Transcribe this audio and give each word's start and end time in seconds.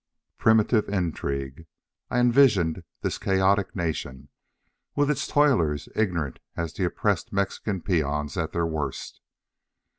Primitive 0.39 0.89
intrigue. 0.89 1.67
I 2.09 2.17
envisaged 2.17 2.81
this 3.01 3.19
chaotic 3.19 3.75
nation, 3.75 4.29
with 4.95 5.11
its 5.11 5.27
toilers 5.27 5.89
ignorant 5.95 6.39
as 6.57 6.73
the 6.73 6.85
oppressed 6.85 7.31
Mexican 7.31 7.81
peons 7.83 8.35
at 8.35 8.51
their 8.51 8.65
worst. 8.65 9.21